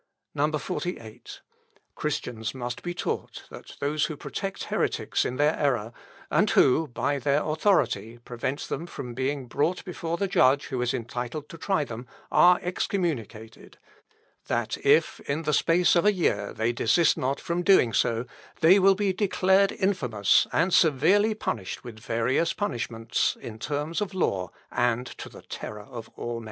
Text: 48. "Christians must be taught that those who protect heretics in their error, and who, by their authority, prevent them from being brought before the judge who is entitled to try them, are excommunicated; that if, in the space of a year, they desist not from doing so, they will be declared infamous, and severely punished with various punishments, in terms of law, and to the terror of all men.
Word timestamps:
48. 0.57 1.41
"Christians 1.93 2.55
must 2.55 2.81
be 2.81 2.91
taught 2.95 3.43
that 3.51 3.75
those 3.79 4.05
who 4.05 4.17
protect 4.17 4.63
heretics 4.63 5.23
in 5.25 5.35
their 5.35 5.55
error, 5.55 5.93
and 6.31 6.49
who, 6.49 6.87
by 6.87 7.19
their 7.19 7.43
authority, 7.43 8.17
prevent 8.25 8.61
them 8.61 8.87
from 8.87 9.13
being 9.13 9.45
brought 9.45 9.85
before 9.85 10.17
the 10.17 10.27
judge 10.27 10.65
who 10.65 10.81
is 10.81 10.91
entitled 10.95 11.47
to 11.49 11.55
try 11.59 11.83
them, 11.83 12.07
are 12.31 12.57
excommunicated; 12.63 13.77
that 14.47 14.75
if, 14.83 15.19
in 15.29 15.43
the 15.43 15.53
space 15.53 15.95
of 15.95 16.03
a 16.03 16.13
year, 16.13 16.51
they 16.51 16.71
desist 16.73 17.15
not 17.15 17.39
from 17.39 17.61
doing 17.61 17.93
so, 17.93 18.25
they 18.59 18.79
will 18.79 18.95
be 18.95 19.13
declared 19.13 19.71
infamous, 19.71 20.47
and 20.51 20.73
severely 20.73 21.35
punished 21.35 21.83
with 21.83 21.99
various 21.99 22.53
punishments, 22.53 23.37
in 23.39 23.59
terms 23.59 24.01
of 24.01 24.15
law, 24.15 24.49
and 24.71 25.05
to 25.05 25.29
the 25.29 25.43
terror 25.43 25.83
of 25.91 26.09
all 26.15 26.39
men. 26.39 26.39